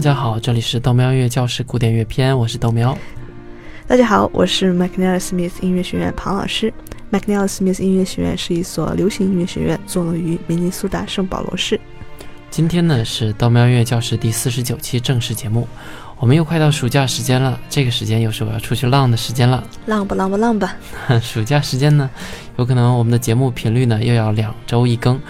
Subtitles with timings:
[0.00, 2.96] 大家好，这里是豆苗音乐教室古典乐篇，我是豆苗。
[3.86, 6.72] 大家好，我是 McNeil Smith 音乐学院庞老师。
[7.12, 11.78] McNeil Smith 音乐学院是一所流行音乐学院，坐落于明尼苏达圣保罗市。
[12.48, 15.68] 今天呢是豆苗音乐教室第四十九期正式节目，
[16.18, 19.62] 我们又快到暑假时间了，这个时间又是我要出去浪的时间了。
[19.84, 20.74] 浪吧浪吧浪吧！
[21.20, 22.08] 暑假时间呢，
[22.56, 25.20] 有可能我们的节目频率呢又要两周一更。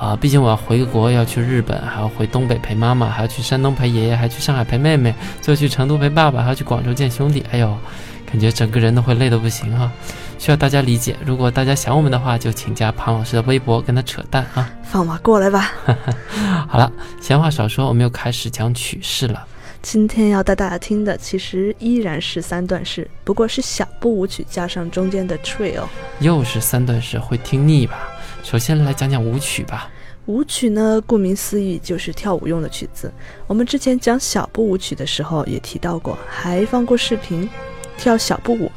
[0.00, 7.44] 啊，毕竟我要回国，要去日本，还要回东北陪妈妈，还要去山东陪爷爷，还去上海陪妹妹，最后去成都陪爸爸，还要去广州见兄弟。
[7.52, 7.76] 哎呦，
[8.24, 9.92] 感觉整个人都会累得不行哈，
[10.38, 11.14] 需要大家理解。
[11.22, 14.72] 如果大家想我们的话，就请加庞老师的微博跟他扯淡啊。
[14.84, 15.70] 放马过来吧。
[16.66, 19.46] 好了，闲话少说，我们又开始讲曲式了。
[19.82, 25.84] 今天要带大家听的其实依然是三段式，不过是小步舞曲加上中间的 trill。
[26.20, 27.98] 又是三段式，会听腻吧？
[28.42, 29.90] 首先来讲讲舞曲吧。
[30.26, 33.12] 舞曲呢，顾名思义就是跳舞用的曲子。
[33.46, 37.48] 我们之前讲小步舞曲的时候也提到过，还放过视频。
[37.98, 38.70] 跳小步舞，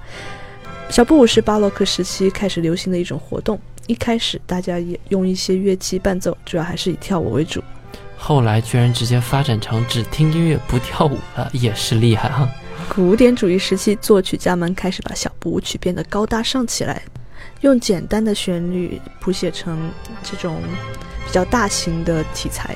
[0.89, 3.59] 小步舞是巴洛克时期开始流行的一种活动。
[3.87, 7.63] 一开始大家也用一些乐器伴奏，主要还是以跳舞为主。
[8.17, 12.49] 后来居然直接发展成只听音乐不跳舞了，也是厉害哈。
[12.89, 17.01] 古典主义时期，作曲家们开始把小步舞曲变得高大上起来。
[17.61, 19.89] 用简单的旋律谱写成
[20.21, 20.61] 这种
[21.25, 22.75] 比较大型的题材，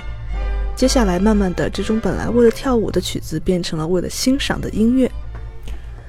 [0.75, 5.11] 接下来慢慢的，这种本来为了跳舞的曲子变成了为了欣赏的音乐。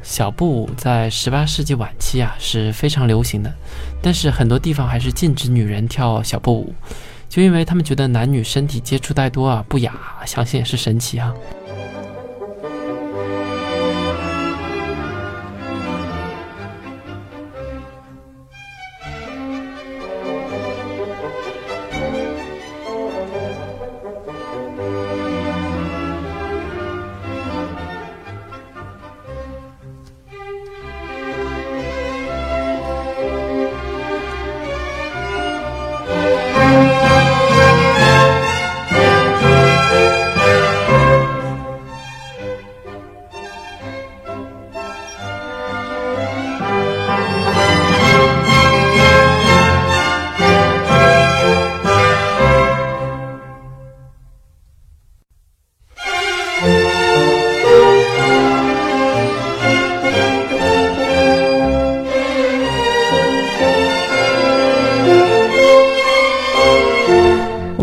[0.02, 3.52] 小步舞在十八世纪晚期啊是非常流行的，
[4.00, 6.72] 但是很多地方还是禁止女人跳小步舞，
[7.28, 9.92] 就因为他们觉得男女身体接触太多啊不雅，
[10.24, 11.34] 相信也是神奇啊。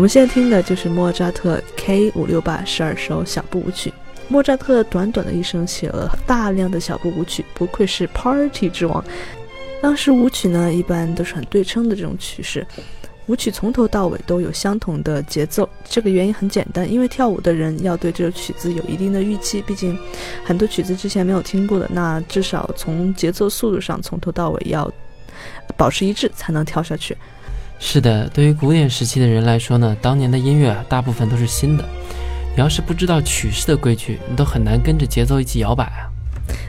[0.06, 3.92] 们现在听的就是莫扎特 K 五六八十二首小步舞曲。
[4.28, 9.04] 莫扎特短短的一生写了大量的小步舞曲，不愧是 Party 之王。
[9.82, 12.64] 当时舞曲呢，一般都是很对称的这种曲式，
[13.26, 15.68] 舞曲从头到尾都有相同的节奏。
[15.84, 19.98] 这个原因很简单，因为跳舞的人要对这个曲子有一定的预期，毕竟
[20.44, 24.88] 很多曲子之前没有听过的，那至少从节奏速度上从头到尾要
[25.76, 27.16] 保持一致，才能跳下去。
[27.78, 31.84] 是的，对于古典时期的人来说呢，当年的音乐啊，大部分都是新的。
[32.54, 36.08] 你要是不知道曲式的规矩，你都很难跟着节奏一起摇摆啊。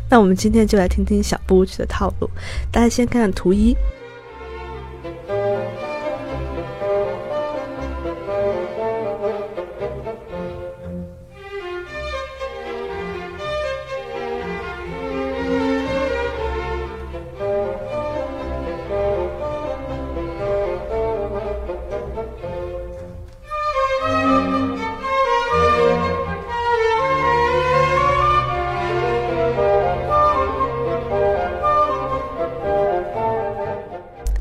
[0.09, 2.29] 那我们今天就来听听小步舞曲的套路。
[2.71, 3.75] 大家先看看图一。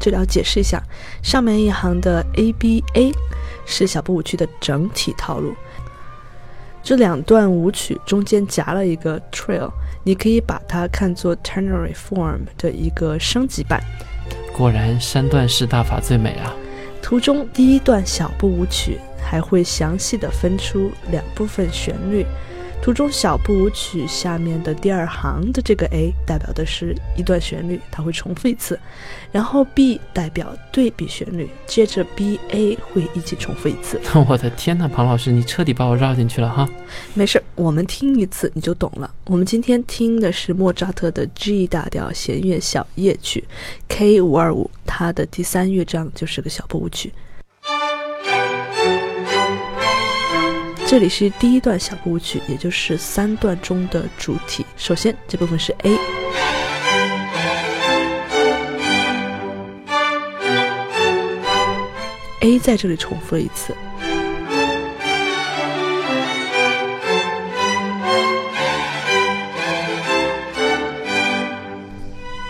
[0.07, 0.81] 这里要解释一下，
[1.21, 3.13] 上面一行的 A B A
[3.65, 5.53] 是小步舞曲的整体套路。
[6.81, 9.69] 这两段舞曲中间夹了一个 trill，
[10.05, 13.83] 你可以把它看作 ternary form 的一个升级版。
[14.57, 16.55] 果然，三段式大法最美啊！
[17.03, 22.25] 图中第一段小步舞曲还会详细的分出两部分旋律。
[22.83, 28.79] 图中小步舞曲下面的第二行的这个 A 代表的是一段旋律，它会重复一次，
[29.33, 34.01] 然后 B 代表对比旋律，接着 B A 会一起重复一次。
[34.29, 36.69] 我的天呐，庞老师，你彻底把我绕进去了哈！
[37.15, 39.13] 没事，我们听一次你就懂了。
[39.25, 43.43] 我们今天听的是莫扎特的 G 大调弦乐小夜曲
[43.89, 47.13] K 五二五，它的第三乐章就是个小步舞曲。
[50.89, 54.65] 这里是第一段小步舞曲也就是三段中的主体。
[54.77, 55.99] 首先这部分是 aa
[62.61, 63.75] 在这里重复了一次。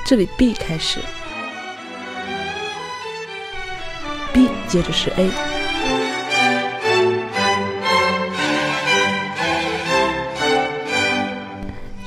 [0.05, 1.01] 这里 b 开始。
[4.35, 5.66] B 接着是 a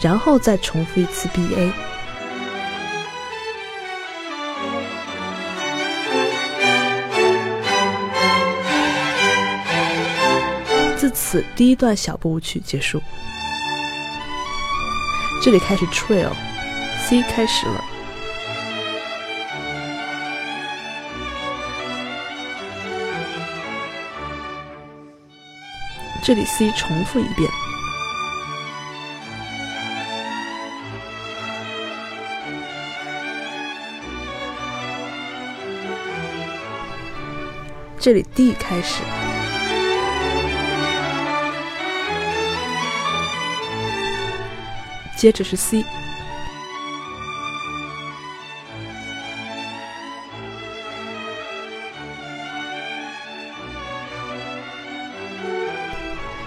[0.02, 1.72] 然后再重复一次 B A。
[10.96, 13.02] 自此，第一段小步舞曲结束。
[15.42, 16.32] 这里开始 Trail
[17.08, 17.84] C 开始了。
[26.22, 27.50] 这里 C 重复一遍。
[38.00, 39.04] 这里 D 开始。
[45.18, 45.84] 接着是 C，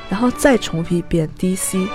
[0.09, 1.87] 然后再重复一遍 D C。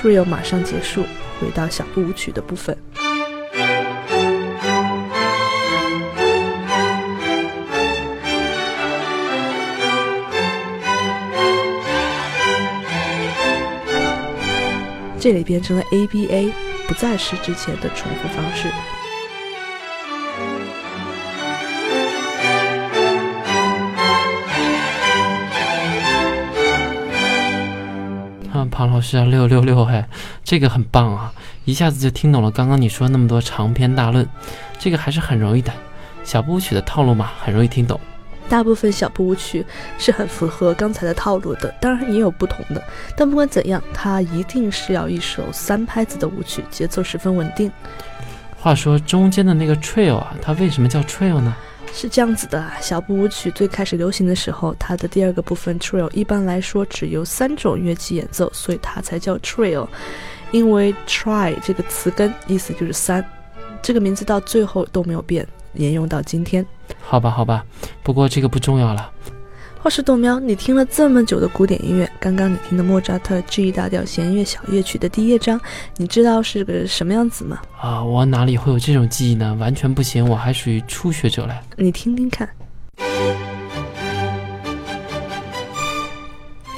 [0.00, 1.02] Trio 马上结束，
[1.40, 2.78] 回到小步舞曲的部分。
[15.18, 16.52] 这里变成了 ABA，
[16.86, 18.68] 不再是之前的重复方式。
[28.78, 30.08] 庞老师啊，六六六，哎，
[30.44, 31.32] 这个很棒啊，
[31.64, 34.24] 一下子就听懂了刚刚你说那么多长篇大论，
[34.78, 35.72] 这个还是很容易的。
[36.22, 37.98] 小步舞曲的套路嘛，很容易听懂。
[38.48, 39.66] 大部分小步舞曲
[39.98, 42.80] 是很符合刚才的套路的，当然也有不同的，
[43.16, 47.72] 但不管怎样，它一定是要一首三拍子的舞曲，节奏十分稳定。
[48.60, 51.56] 话说中间的那个 trail 啊，它为什么叫 trail 呢？
[52.00, 59.84] 是这样子的，小步舞曲最开始流行的时候，它的第二个部分 trill 一般来说只由三种乐器演奏，所以它才叫 trill。
[60.52, 63.24] 因为 try 这个词根意思就是三，
[63.82, 66.64] 这个名字到最后都没有变，沿用到今天。
[67.00, 67.66] 好吧，好吧，
[68.04, 69.10] 不过这个不重要了。
[69.80, 75.58] 话说豆喵，你听了这么久的古典音乐，刚刚你听的莫扎特 G 大调弦乐小夜曲的第一乐章，
[75.96, 77.60] 你知道是个什么样子吗？
[77.80, 79.56] 啊，我哪里会有这种记忆呢？
[79.60, 81.54] 完全不行，我还属于初学者嘞。
[81.76, 82.48] 你听听看。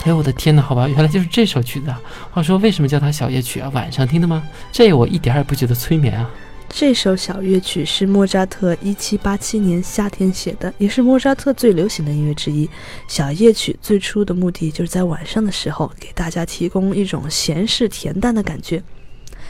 [0.05, 0.61] 哎，我的天呐！
[0.63, 1.89] 好吧，原来就是这首曲子。
[1.89, 2.01] 啊。
[2.31, 3.71] 话说，为什么叫它小夜曲啊？
[3.75, 4.43] 晚上听的吗？
[4.71, 6.31] 这我一点也不觉得催眠啊。
[6.73, 12.69] 这首小乐曲是莫扎特1787年夏天写的，也是莫扎特最流行的音乐之一。
[13.07, 18.83] 小夜曲最初的目的就是在晚上的时候给大家提供一种闲适恬淡的感觉。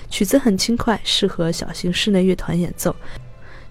[0.08, 2.94] 曲子很轻快，适合小型室内乐团演奏。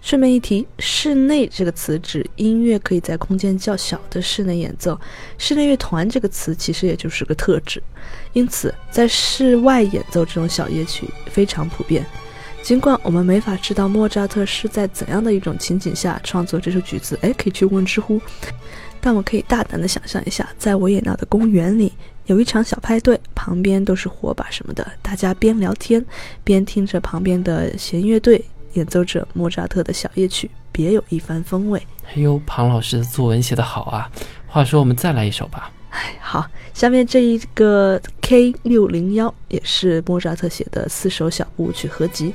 [0.01, 4.97] 顺便一提，“室内”这个词指音乐可以在空间较小的室内演奏，
[5.37, 7.83] 室内乐团这个词其实也就是个特指。
[8.31, 12.05] 因此，在室外演奏这种小夜曲非常普遍。
[12.61, 18.21] 尽管我们没法知道莫扎特是在怎样的一种情景下创作这首曲子，哎，可以去问知乎。
[19.01, 21.91] 但我可以大胆的想象一下，在维也纳的公园里，
[22.27, 26.05] 有一场小派对，旁边都是火把什么的，大家边聊天
[26.43, 31.81] 边听着旁边的弦乐队演奏着莫扎特的小夜曲，别有一番风味。
[32.13, 34.11] 哎呦，庞老师的作文写得好啊！
[34.45, 35.71] 话说，我们再来一首吧。
[35.89, 42.33] 哎，好，下面这一个 K 六零幺也是莫扎特写的四首小步舞曲合集，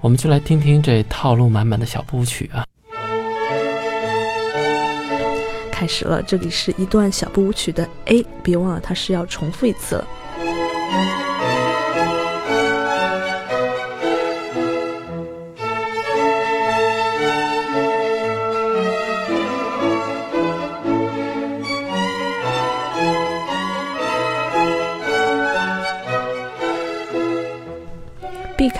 [0.00, 2.64] 我们就来听听这套路满满的小步舞曲啊！
[5.72, 10.06] 开始了，这里是一段小步舞曲的 A，别忘了它是要重复一次了。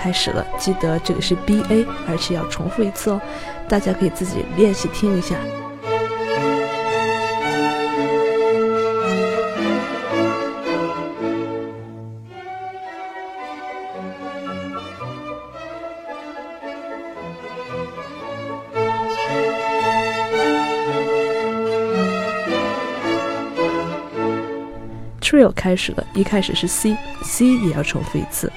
[0.01, 3.19] 开始了，记得这个是 B A，而且要重复一次哦。
[3.67, 5.35] 大家可以自己练习听一下。
[25.21, 28.51] Trio 开始了，一开始是 C，C 也要重复一次。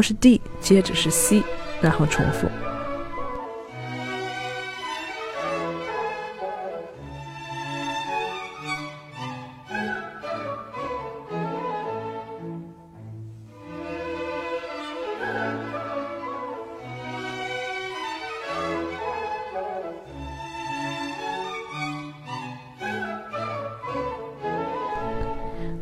[0.00, 1.42] 是 D，接着是 C，
[1.80, 2.48] 然后重复。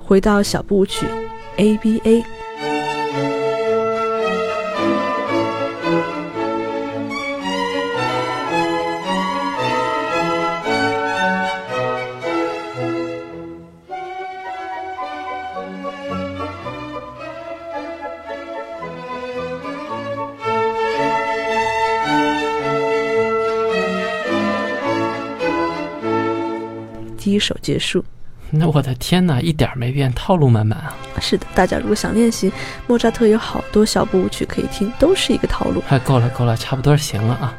[0.01, 1.07] 回到小步舞曲
[1.59, 2.38] ，A B A。
[27.29, 28.03] 第一首结束。
[28.51, 30.97] 那我的天哪，一点儿没变，套路满满啊！
[31.21, 32.51] 是的，大家如果想练习，
[32.87, 35.85] 莫扎特有好多小步舞曲可以听，都是一个套路。
[35.91, 37.55] 哎够了，够了，差不多行了啊。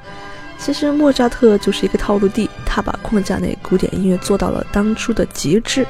[0.57, 5.85] 其实莫扎特就是一个套路帝，他把框架内古典音乐做到了当初的极致。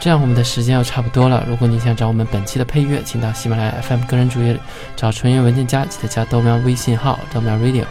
[0.00, 1.46] 这样我们的时间又差不多了。
[1.48, 4.58] 如果你想找我们本期的配乐，请到喜马拉雅 FM 个人主页
[4.96, 7.84] 找纯音文件夹，记得加豆苗微信号豆苗 Radio。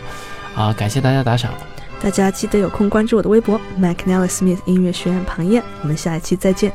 [0.54, 1.54] 啊，感谢大家打赏。
[2.04, 6.74] 大家记得有空关注我的微博 McNally Smith 音乐学院庞燕，我们下一期再见。